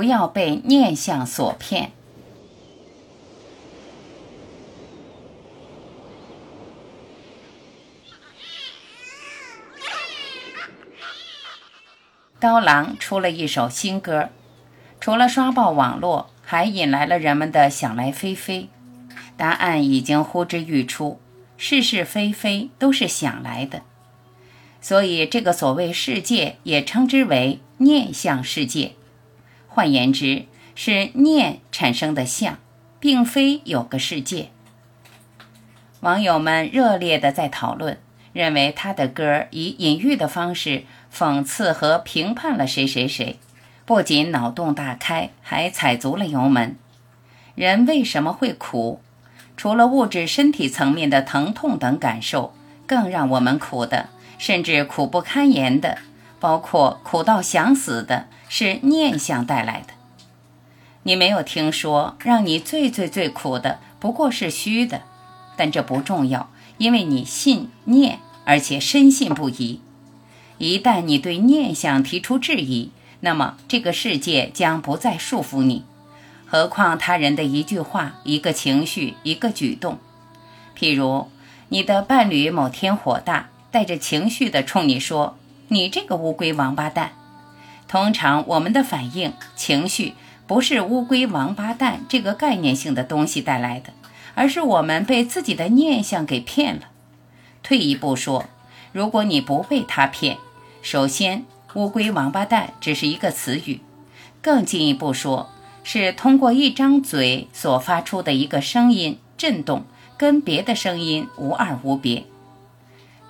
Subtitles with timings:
[0.00, 1.92] 不要被念想所骗。
[12.38, 14.30] 刀郎出了一首新歌，
[14.98, 18.70] 除了刷爆网络，还引来了人们的想来非非。
[19.36, 21.20] 答案已经呼之欲出，
[21.58, 23.82] 是是非非都是想来的。
[24.80, 28.92] 所以，这个所谓世界也称之为念相世界。
[29.80, 30.44] 换言之，
[30.74, 32.58] 是念产生的相，
[32.98, 34.50] 并非有个世界。
[36.00, 37.98] 网友们热烈的在讨论，
[38.34, 40.84] 认为他的歌以隐喻的方式。
[41.10, 43.38] 讽刺和评判了谁谁谁，
[43.86, 46.76] 不仅脑洞大开，还踩足了油门。
[47.54, 49.00] 人为什么会苦？
[49.56, 52.52] 除了物质身体层面的疼痛等感受，
[52.86, 55.96] 更让我们苦的，甚至苦不堪言的，
[56.40, 59.94] 包括苦到想死的，是念想带来的。
[61.02, 65.02] 你没有听说，让你最最最苦的不过是虚的，
[65.56, 69.80] 但这不重要，因为你信念，而且深信不疑。
[70.58, 75.84] 一旦你对念想提出质疑，那么这个世界将不再束缚你。
[76.46, 79.98] 何况他人的一句话、一个情绪、一个举动，
[80.76, 81.28] 譬如
[81.68, 85.38] 你的伴侣某天火大，带着情绪的冲你说
[85.70, 87.12] ：“你这个乌龟王八蛋。”
[87.88, 90.14] 通常我们的反应、情绪
[90.46, 93.92] 不是“乌龟王八蛋”这个概念性的东西带来的，
[94.36, 96.82] 而是我们被自己的念想给骗了。
[97.64, 98.46] 退一步说，
[98.92, 100.38] 如果你不被他骗，
[100.82, 103.80] 首先，乌龟王八蛋只是一个词语，
[104.40, 105.50] 更进一步说，
[105.82, 109.84] 是通过一张嘴所发出的一个声音震动，
[110.16, 112.24] 跟别的声音无二无别。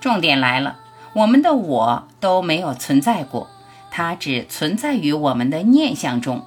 [0.00, 0.78] 重点来了，
[1.12, 3.48] 我们的我都没有存在过，
[3.90, 6.44] 它只存在于我们的念想中，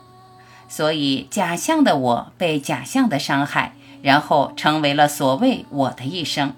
[0.68, 6.54] 所以假象的我被假象的伤害，然后成为了所谓我的一生。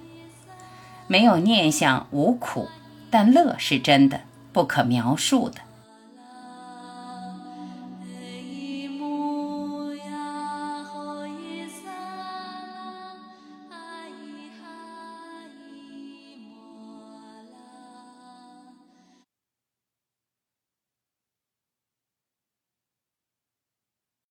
[1.07, 2.69] 没有念想无苦，
[3.09, 4.21] 但乐是真的。
[4.53, 5.59] 不可描述的。